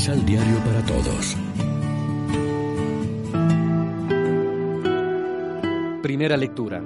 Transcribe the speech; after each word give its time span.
Misal 0.00 0.24
Diario 0.24 0.56
para 0.64 0.82
Todos. 0.86 1.36
Primera 6.02 6.38
lectura. 6.38 6.82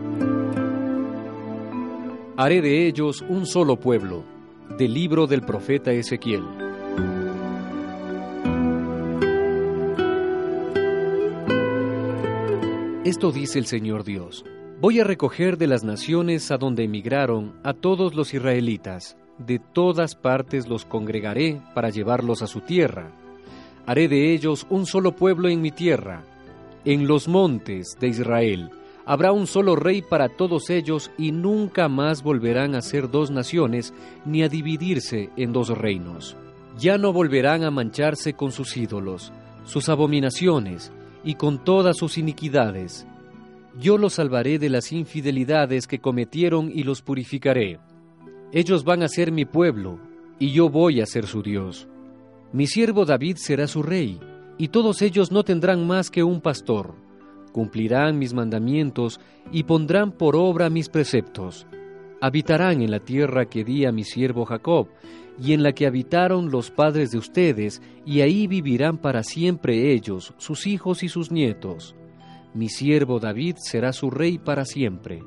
Haré 2.37 2.61
de 2.61 2.89
ellos 2.89 3.25
un 3.29 3.47
solo 3.47 3.79
pueblo, 3.79 4.25
del 4.77 4.95
libro 4.95 5.29
del 5.29 5.43
profeta 5.43 5.93
Ezequiel. 5.93 6.43
Esto 13.05 13.31
dice 13.31 13.61
el 13.61 13.67
Señor 13.67 14.03
Dios. 14.03 14.45
Voy 14.81 14.99
a 14.99 15.05
recoger 15.05 15.57
de 15.57 15.69
las 15.69 15.85
naciones 15.85 16.51
a 16.51 16.57
donde 16.57 16.83
emigraron 16.83 17.55
a 17.63 17.75
todos 17.75 18.17
los 18.17 18.35
israelitas, 18.35 19.17
de 19.39 19.59
todas 19.59 20.15
partes 20.15 20.69
los 20.69 20.85
congregaré 20.85 21.61
para 21.75 21.91
llevarlos 21.91 22.43
a 22.43 22.47
su 22.47 22.61
tierra. 22.61 23.11
Haré 23.87 24.09
de 24.09 24.33
ellos 24.33 24.67
un 24.71 24.87
solo 24.87 25.15
pueblo 25.17 25.49
en 25.49 25.61
mi 25.61 25.71
tierra. 25.71 26.23
En 26.85 27.07
los 27.07 27.29
montes 27.29 27.97
de 28.01 28.09
Israel 28.09 28.71
habrá 29.07 29.33
un 29.33 29.47
solo 29.47 29.77
rey 29.77 30.03
para 30.03 30.29
todos 30.29 30.71
ellos 30.71 31.11
y 31.19 31.33
nunca 31.33 31.89
más 31.89 32.23
volverán 32.23 32.75
a 32.75 32.81
ser 32.81 33.11
dos 33.11 33.31
naciones 33.31 33.93
ni 34.25 34.43
a 34.43 34.49
dividirse 34.49 35.31
en 35.37 35.53
dos 35.53 35.69
reinos. 35.69 36.37
Ya 36.79 36.99
no 36.99 37.13
volverán 37.13 37.65
a 37.65 37.71
mancharse 37.71 38.35
con 38.35 38.51
sus 38.51 38.77
ídolos, 38.77 39.33
sus 39.65 39.89
abominaciones 39.89 40.93
y 41.23 41.35
con 41.35 41.63
todas 41.63 41.97
sus 41.97 42.19
iniquidades. 42.19 43.07
Yo 43.79 43.99
los 43.99 44.15
salvaré 44.15 44.59
de 44.59 44.71
las 44.71 44.93
infidelidades 44.93 45.87
que 45.87 45.99
cometieron 45.99 46.71
y 46.73 46.85
los 46.85 47.03
purificaré. 47.03 47.81
Ellos 48.57 48.85
van 48.85 49.03
a 49.03 49.09
ser 49.09 49.33
mi 49.33 49.45
pueblo, 49.47 49.99
y 50.39 50.53
yo 50.53 50.69
voy 50.69 51.01
a 51.01 51.07
ser 51.07 51.27
su 51.27 51.43
Dios. 51.43 51.89
Mi 52.53 52.69
siervo 52.69 53.05
David 53.05 53.35
será 53.37 53.67
su 53.67 53.83
rey, 53.83 54.21
y 54.59 54.69
todos 54.69 55.03
ellos 55.03 55.33
no 55.33 55.43
tendrán 55.43 55.85
más 55.89 56.09
que 56.09 56.23
un 56.23 56.41
pastor. 56.41 56.95
Cumplirán 57.51 58.17
mis 58.17 58.33
mandamientos 58.33 59.19
y 59.51 59.65
pondrán 59.65 60.13
por 60.13 60.37
obra 60.37 60.71
mis 60.71 60.89
preceptos. 60.89 61.67
Habitarán 62.21 62.81
en 62.81 62.93
la 62.93 63.01
tierra 63.01 63.47
que 63.47 63.65
di 63.65 63.87
a 63.87 63.91
mi 63.91 64.05
siervo 64.05 64.45
Jacob, 64.45 64.87
y 65.37 65.53
en 65.53 65.65
la 65.65 65.73
que 65.73 65.89
habitaron 65.89 66.53
los 66.53 66.71
padres 66.71 67.11
de 67.11 67.19
ustedes, 67.19 67.83
y 68.07 68.21
ahí 68.21 68.47
vivirán 68.47 68.99
para 68.99 69.25
siempre 69.25 69.93
ellos, 69.93 70.33
sus 70.39 70.69
hijos 70.69 71.03
y 71.03 71.09
sus 71.09 71.33
nietos. 71.33 71.97
Mi 72.55 72.69
siervo 72.69 73.19
David 73.19 73.57
será 73.59 73.93
su 73.93 74.11
rey 74.11 74.39
para 74.39 74.65
siempre. 74.65 75.25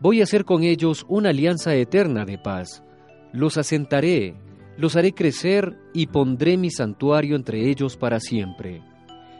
Voy 0.00 0.20
a 0.20 0.24
hacer 0.24 0.44
con 0.44 0.62
ellos 0.62 1.04
una 1.08 1.30
alianza 1.30 1.74
eterna 1.74 2.24
de 2.24 2.38
paz. 2.38 2.84
Los 3.32 3.58
asentaré, 3.58 4.36
los 4.76 4.94
haré 4.94 5.12
crecer 5.12 5.76
y 5.92 6.06
pondré 6.06 6.56
mi 6.56 6.70
santuario 6.70 7.34
entre 7.34 7.68
ellos 7.68 7.96
para 7.96 8.20
siempre. 8.20 8.80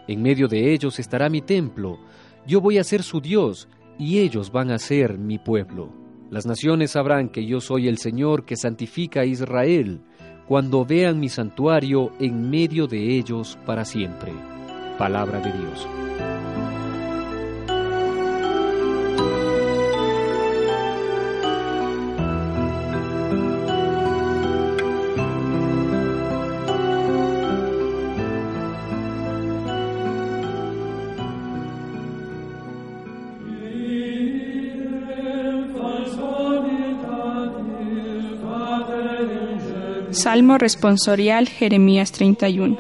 En 0.09 0.21
medio 0.21 0.49
de 0.49 0.73
ellos 0.73 0.99
estará 0.99 1.29
mi 1.29 1.43
templo. 1.43 2.01
Yo 2.45 2.61
voy 2.61 2.79
a 2.79 2.85
ser 2.85 3.05
su 3.05 3.21
Dios 3.21 3.69
y 3.99 4.19
ellos 4.19 4.51
van 4.51 4.73
a 4.73 4.79
ser 4.79 5.17
mi 5.17 5.39
pueblo. 5.39 5.93
Las 6.29 6.45
naciones 6.45 6.91
sabrán 6.91 7.29
que 7.29 7.47
yo 7.47 7.61
soy 7.61 7.87
el 7.87 7.99
Señor 7.99 8.45
que 8.45 8.57
santifica 8.57 9.21
a 9.21 9.27
Israel 9.27 10.01
cuando 10.49 10.85
vean 10.85 11.21
mi 11.21 11.29
santuario 11.29 12.11
en 12.19 12.51
medio 12.51 12.87
de 12.89 13.17
ellos 13.17 13.59
para 13.65 13.85
siempre. 13.85 14.33
Palabra 14.99 15.41
de 15.41 15.53
Dios. 15.53 16.08
Salmo 40.29 40.59
responsorial 40.59 41.49
Jeremías 41.49 42.13
31. 42.13 42.79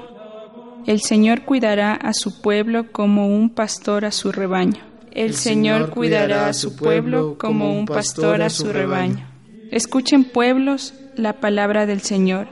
El 0.85 1.01
Señor 1.01 1.47
cuidará 1.47 1.95
a 1.95 2.13
su 2.13 2.43
pueblo 2.43 2.93
como 2.93 3.27
un 3.27 3.49
pastor 3.49 4.05
a 4.05 4.13
su 4.13 4.33
rebaño. 4.33 4.83
El 5.13 5.33
Señor 5.33 5.89
cuidará 5.89 6.49
a 6.49 6.53
su 6.53 6.77
pueblo 6.77 7.39
como 7.39 7.73
un 7.73 7.87
pastor 7.87 8.43
a 8.43 8.51
su 8.51 8.71
rebaño. 8.71 9.27
Escuchen 9.71 10.25
pueblos 10.25 10.93
la 11.17 11.41
palabra 11.41 11.87
del 11.87 12.03
Señor. 12.03 12.49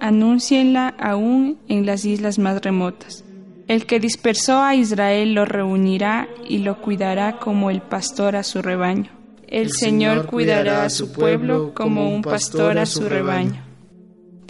Anúncienla 0.00 0.88
aún 0.98 1.60
en 1.68 1.86
las 1.86 2.04
islas 2.04 2.40
más 2.40 2.60
remotas. 2.62 3.24
El 3.68 3.86
que 3.86 4.00
dispersó 4.00 4.60
a 4.60 4.74
Israel 4.74 5.34
lo 5.34 5.44
reunirá 5.44 6.26
y 6.48 6.58
lo 6.58 6.82
cuidará 6.82 7.38
como 7.38 7.70
el 7.70 7.80
pastor 7.80 8.34
a 8.34 8.42
su 8.42 8.60
rebaño. 8.60 9.08
El 9.46 9.70
Señor 9.70 10.26
cuidará 10.26 10.84
a 10.84 10.90
su 10.90 11.12
pueblo 11.12 11.74
como 11.74 12.12
un 12.12 12.22
pastor 12.22 12.78
a 12.78 12.86
su 12.86 13.08
rebaño 13.08 13.70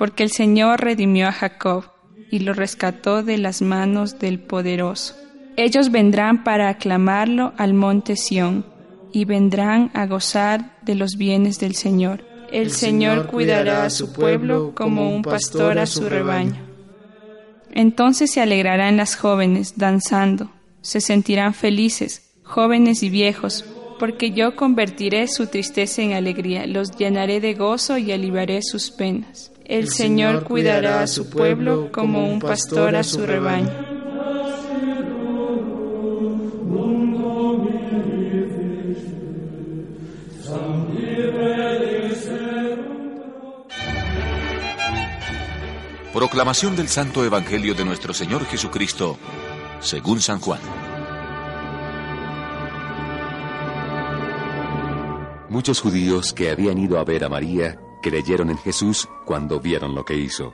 porque 0.02 0.24
el 0.24 0.32
Señor 0.32 0.80
redimió 0.80 1.28
a 1.28 1.32
Jacob 1.32 1.84
y 2.28 2.40
lo 2.40 2.54
rescató 2.54 3.22
de 3.22 3.38
las 3.38 3.62
manos 3.62 4.18
del 4.18 4.40
poderoso. 4.40 5.14
Ellos 5.56 5.92
vendrán 5.92 6.42
para 6.42 6.70
aclamarlo 6.70 7.52
al 7.56 7.72
monte 7.72 8.16
Sión 8.16 8.66
y 9.12 9.26
vendrán 9.26 9.92
a 9.94 10.06
gozar 10.06 10.76
de 10.82 10.96
los 10.96 11.12
bienes 11.16 11.60
del 11.60 11.76
Señor. 11.76 12.24
El, 12.50 12.72
Señor 12.72 13.28
cuidará 13.28 13.84
a 13.84 13.90
su 13.90 14.12
pueblo 14.12 14.72
como 14.74 15.08
un 15.08 15.22
pastor 15.22 15.78
a 15.78 15.86
su 15.86 16.08
rebaño. 16.08 16.58
Entonces 17.70 18.32
se 18.32 18.40
alegrarán 18.40 18.96
las 18.96 19.14
jóvenes 19.14 19.74
danzando, 19.76 20.50
se 20.80 21.00
sentirán 21.00 21.54
felices, 21.54 22.32
jóvenes 22.42 23.04
y 23.04 23.08
viejos, 23.08 23.64
porque 24.00 24.32
yo 24.32 24.56
convertiré 24.56 25.28
su 25.28 25.46
tristeza 25.46 26.02
en 26.02 26.14
alegría, 26.14 26.66
los 26.66 26.90
llenaré 26.96 27.38
de 27.38 27.54
gozo 27.54 27.98
y 27.98 28.10
aliviaré 28.10 28.62
sus 28.62 28.90
penas. 28.90 29.51
El 29.72 29.88
Señor 29.88 30.44
cuidará 30.44 31.00
a 31.00 31.06
su 31.06 31.30
pueblo 31.30 31.90
como 31.90 32.30
un 32.30 32.40
pastor 32.40 32.94
a 32.94 33.02
su 33.02 33.24
rebaño. 33.24 33.70
Proclamación 46.12 46.76
del 46.76 46.88
Santo 46.88 47.24
Evangelio 47.24 47.74
de 47.74 47.86
nuestro 47.86 48.12
Señor 48.12 48.44
Jesucristo, 48.44 49.16
según 49.80 50.20
San 50.20 50.38
Juan. 50.40 50.60
Muchos 55.48 55.80
judíos 55.80 56.34
que 56.34 56.50
habían 56.50 56.76
ido 56.76 56.98
a 56.98 57.04
ver 57.04 57.24
a 57.24 57.30
María 57.30 57.78
creyeron 58.02 58.50
en 58.50 58.58
Jesús 58.58 59.08
cuando 59.24 59.60
vieron 59.60 59.94
lo 59.94 60.04
que 60.04 60.16
hizo. 60.16 60.52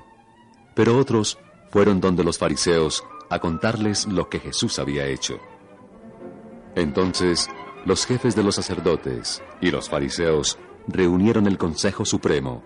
Pero 0.76 0.96
otros 0.96 1.38
fueron 1.70 2.00
donde 2.00 2.22
los 2.22 2.38
fariseos 2.38 3.04
a 3.30 3.40
contarles 3.40 4.06
lo 4.06 4.28
que 4.28 4.38
Jesús 4.38 4.78
había 4.78 5.06
hecho. 5.06 5.40
Entonces 6.76 7.48
los 7.84 8.06
jefes 8.06 8.36
de 8.36 8.42
los 8.42 8.54
sacerdotes 8.54 9.42
y 9.60 9.70
los 9.70 9.88
fariseos 9.88 10.58
reunieron 10.86 11.46
el 11.46 11.58
Consejo 11.58 12.04
Supremo. 12.04 12.62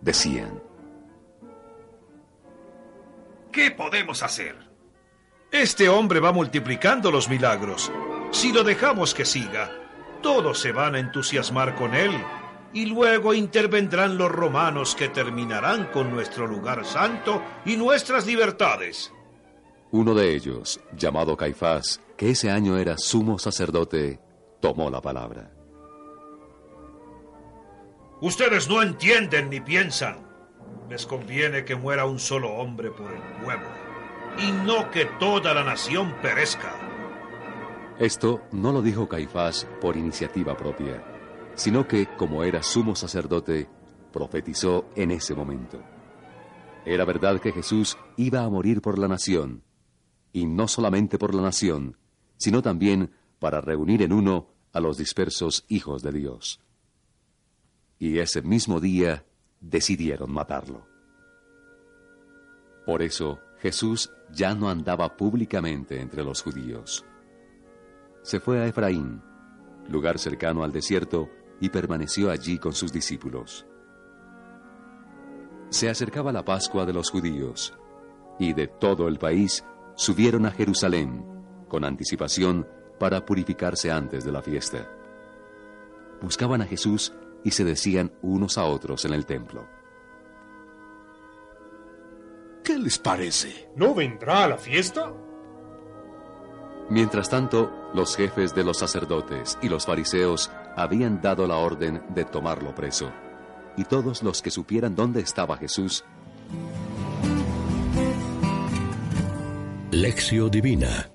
Decían, 0.00 0.62
¿qué 3.52 3.70
podemos 3.70 4.22
hacer? 4.22 4.56
Este 5.50 5.88
hombre 5.88 6.20
va 6.20 6.32
multiplicando 6.32 7.10
los 7.10 7.28
milagros. 7.28 7.92
Si 8.30 8.52
lo 8.52 8.64
dejamos 8.64 9.14
que 9.14 9.24
siga, 9.24 9.70
todos 10.22 10.58
se 10.58 10.72
van 10.72 10.94
a 10.94 11.00
entusiasmar 11.00 11.74
con 11.74 11.94
él 11.94 12.12
y 12.72 12.86
luego 12.86 13.34
intervendrán 13.34 14.16
los 14.16 14.30
romanos 14.30 14.94
que 14.94 15.08
terminarán 15.08 15.86
con 15.86 16.10
nuestro 16.10 16.46
lugar 16.46 16.84
santo 16.84 17.42
y 17.64 17.76
nuestras 17.76 18.26
libertades. 18.26 19.12
Uno 19.90 20.14
de 20.14 20.34
ellos, 20.34 20.80
llamado 20.96 21.36
Caifás, 21.36 22.00
que 22.16 22.30
ese 22.30 22.50
año 22.50 22.78
era 22.78 22.96
sumo 22.96 23.38
sacerdote, 23.38 24.20
tomó 24.60 24.88
la 24.88 25.00
palabra. 25.00 25.50
Ustedes 28.20 28.68
no 28.68 28.82
entienden 28.82 29.50
ni 29.50 29.60
piensan. 29.60 30.28
Les 30.88 31.06
conviene 31.06 31.64
que 31.64 31.74
muera 31.74 32.04
un 32.04 32.18
solo 32.18 32.50
hombre 32.50 32.90
por 32.90 33.10
el 33.10 33.42
pueblo, 33.42 33.68
y 34.38 34.52
no 34.64 34.90
que 34.90 35.06
toda 35.18 35.54
la 35.54 35.64
nación 35.64 36.14
perezca. 36.20 36.74
Esto 37.98 38.42
no 38.52 38.72
lo 38.72 38.82
dijo 38.82 39.08
Caifás 39.08 39.66
por 39.80 39.96
iniciativa 39.96 40.56
propia 40.56 41.09
sino 41.60 41.86
que, 41.86 42.06
como 42.16 42.42
era 42.42 42.62
sumo 42.62 42.96
sacerdote, 42.96 43.68
profetizó 44.14 44.86
en 44.96 45.10
ese 45.10 45.34
momento. 45.34 45.78
Era 46.86 47.04
verdad 47.04 47.38
que 47.38 47.52
Jesús 47.52 47.98
iba 48.16 48.42
a 48.42 48.48
morir 48.48 48.80
por 48.80 48.98
la 48.98 49.08
nación, 49.08 49.62
y 50.32 50.46
no 50.46 50.66
solamente 50.68 51.18
por 51.18 51.34
la 51.34 51.42
nación, 51.42 51.98
sino 52.38 52.62
también 52.62 53.10
para 53.38 53.60
reunir 53.60 54.00
en 54.00 54.14
uno 54.14 54.46
a 54.72 54.80
los 54.80 54.96
dispersos 54.96 55.66
hijos 55.68 56.02
de 56.02 56.12
Dios. 56.12 56.62
Y 57.98 58.20
ese 58.20 58.40
mismo 58.40 58.80
día 58.80 59.26
decidieron 59.60 60.32
matarlo. 60.32 60.86
Por 62.86 63.02
eso 63.02 63.38
Jesús 63.58 64.10
ya 64.32 64.54
no 64.54 64.70
andaba 64.70 65.14
públicamente 65.14 66.00
entre 66.00 66.24
los 66.24 66.40
judíos. 66.40 67.04
Se 68.22 68.40
fue 68.40 68.60
a 68.60 68.66
Efraín, 68.66 69.20
lugar 69.90 70.18
cercano 70.18 70.64
al 70.64 70.72
desierto, 70.72 71.28
y 71.60 71.68
permaneció 71.68 72.30
allí 72.30 72.58
con 72.58 72.72
sus 72.72 72.92
discípulos. 72.92 73.66
Se 75.68 75.88
acercaba 75.88 76.32
la 76.32 76.44
Pascua 76.44 76.84
de 76.86 76.92
los 76.92 77.10
judíos, 77.10 77.74
y 78.38 78.54
de 78.54 78.66
todo 78.66 79.06
el 79.06 79.18
país 79.18 79.64
subieron 79.94 80.46
a 80.46 80.50
Jerusalén 80.50 81.24
con 81.68 81.84
anticipación 81.84 82.66
para 82.98 83.24
purificarse 83.24 83.90
antes 83.90 84.24
de 84.24 84.32
la 84.32 84.42
fiesta. 84.42 84.90
Buscaban 86.20 86.62
a 86.62 86.66
Jesús 86.66 87.12
y 87.44 87.52
se 87.52 87.64
decían 87.64 88.12
unos 88.22 88.58
a 88.58 88.64
otros 88.64 89.04
en 89.04 89.14
el 89.14 89.26
templo. 89.26 89.68
¿Qué 92.64 92.78
les 92.78 92.98
parece? 92.98 93.70
¿No 93.76 93.94
vendrá 93.94 94.44
a 94.44 94.48
la 94.48 94.58
fiesta? 94.58 95.12
Mientras 96.90 97.30
tanto, 97.30 97.70
los 97.94 98.16
jefes 98.16 98.54
de 98.54 98.64
los 98.64 98.78
sacerdotes 98.78 99.58
y 99.62 99.68
los 99.68 99.86
fariseos 99.86 100.50
habían 100.82 101.20
dado 101.20 101.46
la 101.46 101.56
orden 101.56 102.02
de 102.14 102.24
tomarlo 102.24 102.74
preso, 102.74 103.10
y 103.76 103.84
todos 103.84 104.22
los 104.22 104.42
que 104.42 104.50
supieran 104.50 104.94
dónde 104.94 105.20
estaba 105.20 105.56
Jesús. 105.56 106.04
Lección 109.90 110.50
Divina 110.50 111.10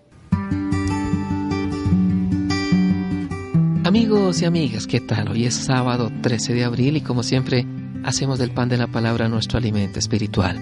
Amigos 3.86 4.42
y 4.42 4.46
amigas, 4.46 4.88
¿qué 4.88 5.00
tal? 5.00 5.30
Hoy 5.30 5.46
es 5.46 5.56
sábado 5.56 6.12
13 6.22 6.54
de 6.54 6.64
abril 6.64 6.98
y 6.98 7.02
como 7.02 7.24
siempre 7.24 7.66
hacemos 8.04 8.40
del 8.40 8.52
pan 8.52 8.68
de 8.68 8.78
la 8.78 8.88
palabra 8.88 9.30
nuestro 9.30 9.58
alimento 9.58 10.00
espiritual. 10.00 10.58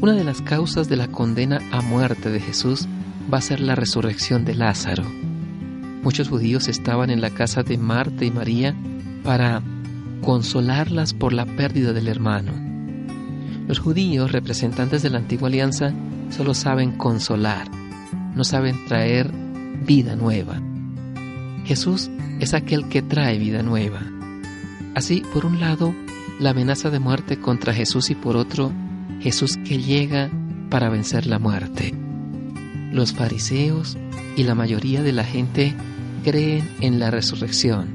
Una 0.00 0.12
de 0.12 0.24
las 0.24 0.42
causas 0.42 0.88
de 0.88 0.96
la 0.96 1.08
condena 1.08 1.60
a 1.72 1.80
muerte 1.80 2.30
de 2.30 2.40
Jesús 2.40 2.86
va 3.32 3.38
a 3.38 3.42
ser 3.42 3.60
la 3.60 3.74
resurrección 3.74 4.44
de 4.44 4.54
Lázaro. 4.54 5.04
Muchos 6.06 6.28
judíos 6.28 6.68
estaban 6.68 7.10
en 7.10 7.20
la 7.20 7.30
casa 7.30 7.64
de 7.64 7.78
Marta 7.78 8.24
y 8.24 8.30
María 8.30 8.76
para 9.24 9.60
consolarlas 10.22 11.12
por 11.12 11.32
la 11.32 11.44
pérdida 11.44 11.92
del 11.92 12.06
hermano. 12.06 12.52
Los 13.66 13.80
judíos, 13.80 14.30
representantes 14.30 15.02
de 15.02 15.10
la 15.10 15.18
antigua 15.18 15.48
alianza, 15.48 15.92
solo 16.30 16.54
saben 16.54 16.92
consolar, 16.92 17.68
no 18.36 18.44
saben 18.44 18.84
traer 18.86 19.32
vida 19.84 20.14
nueva. 20.14 20.62
Jesús 21.64 22.08
es 22.38 22.54
aquel 22.54 22.88
que 22.88 23.02
trae 23.02 23.36
vida 23.36 23.64
nueva. 23.64 24.00
Así, 24.94 25.24
por 25.34 25.44
un 25.44 25.58
lado, 25.58 25.92
la 26.38 26.50
amenaza 26.50 26.88
de 26.90 27.00
muerte 27.00 27.40
contra 27.40 27.74
Jesús 27.74 28.10
y 28.10 28.14
por 28.14 28.36
otro, 28.36 28.70
Jesús 29.18 29.56
que 29.56 29.82
llega 29.82 30.30
para 30.70 30.88
vencer 30.88 31.26
la 31.26 31.40
muerte. 31.40 31.92
Los 32.92 33.12
fariseos 33.12 33.98
y 34.36 34.44
la 34.44 34.54
mayoría 34.54 35.02
de 35.02 35.12
la 35.12 35.24
gente 35.24 35.74
creen 36.26 36.68
en 36.80 36.98
la 36.98 37.12
resurrección. 37.12 37.86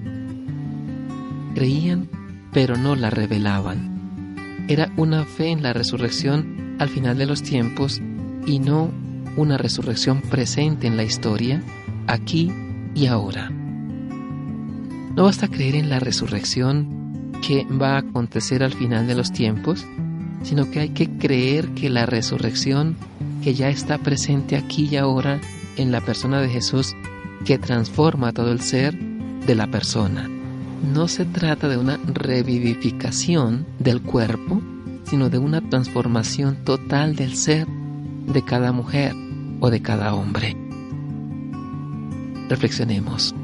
Creían, 1.53 2.07
pero 2.53 2.77
no 2.77 2.95
la 2.95 3.09
revelaban. 3.09 4.65
Era 4.69 4.89
una 4.95 5.25
fe 5.25 5.49
en 5.49 5.61
la 5.61 5.73
resurrección 5.73 6.77
al 6.79 6.87
final 6.87 7.17
de 7.17 7.25
los 7.25 7.43
tiempos 7.43 8.01
y 8.45 8.59
no 8.59 8.89
una 9.35 9.57
resurrección 9.57 10.21
presente 10.21 10.87
en 10.87 10.95
la 10.95 11.03
historia, 11.03 11.61
aquí 12.07 12.49
y 12.95 13.07
ahora. 13.07 13.49
No 13.49 15.25
basta 15.25 15.49
creer 15.49 15.75
en 15.75 15.89
la 15.89 15.99
resurrección 15.99 17.33
que 17.45 17.65
va 17.65 17.95
a 17.95 17.99
acontecer 17.99 18.63
al 18.63 18.71
final 18.71 19.07
de 19.07 19.15
los 19.15 19.33
tiempos, 19.33 19.85
sino 20.43 20.71
que 20.71 20.79
hay 20.79 20.89
que 20.91 21.09
creer 21.17 21.67
que 21.71 21.89
la 21.89 22.05
resurrección 22.05 22.95
que 23.43 23.55
ya 23.55 23.67
está 23.67 23.97
presente 23.97 24.55
aquí 24.55 24.87
y 24.89 24.95
ahora 24.95 25.41
en 25.75 25.91
la 25.91 25.99
persona 25.99 26.39
de 26.39 26.47
Jesús, 26.47 26.95
que 27.45 27.57
transforma 27.57 28.33
todo 28.33 28.51
el 28.51 28.61
ser 28.61 28.97
de 28.97 29.55
la 29.55 29.67
persona. 29.67 30.29
No 30.93 31.07
se 31.07 31.25
trata 31.25 31.67
de 31.67 31.77
una 31.77 31.97
revivificación 31.97 33.65
del 33.79 34.01
cuerpo, 34.01 34.61
sino 35.03 35.29
de 35.29 35.37
una 35.37 35.61
transformación 35.69 36.63
total 36.63 37.15
del 37.15 37.35
ser 37.35 37.67
de 37.67 38.43
cada 38.43 38.71
mujer 38.71 39.13
o 39.59 39.69
de 39.69 39.81
cada 39.81 40.13
hombre. 40.13 40.55
Reflexionemos. 42.49 43.35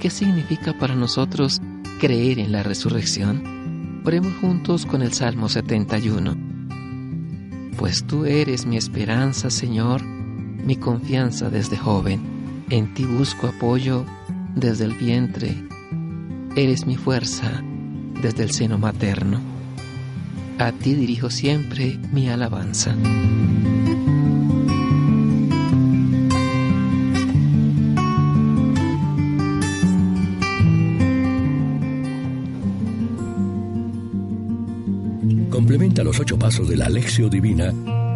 ¿Qué 0.00 0.10
significa 0.10 0.78
para 0.78 0.94
nosotros 0.94 1.60
creer 1.98 2.38
en 2.38 2.52
la 2.52 2.62
resurrección? 2.62 4.02
Oremos 4.04 4.32
juntos 4.40 4.86
con 4.86 5.02
el 5.02 5.12
Salmo 5.12 5.48
71. 5.48 6.36
Pues 7.76 8.04
tú 8.04 8.24
eres 8.24 8.66
mi 8.66 8.76
esperanza, 8.76 9.50
Señor, 9.50 10.02
mi 10.04 10.76
confianza 10.76 11.50
desde 11.50 11.76
joven. 11.76 12.37
En 12.70 12.92
ti 12.92 13.06
busco 13.06 13.46
apoyo 13.46 14.04
desde 14.54 14.84
el 14.84 14.92
vientre. 14.92 15.54
Eres 16.54 16.86
mi 16.86 16.96
fuerza 16.96 17.62
desde 18.20 18.42
el 18.42 18.50
seno 18.50 18.76
materno. 18.76 19.40
A 20.58 20.72
ti 20.72 20.94
dirijo 20.94 21.30
siempre 21.30 21.98
mi 22.12 22.28
alabanza. 22.28 22.94
Complementa 35.48 36.04
los 36.04 36.20
ocho 36.20 36.38
pasos 36.38 36.68
de 36.68 36.76
la 36.76 36.86
Alexio 36.86 37.30
Divina 37.30 37.72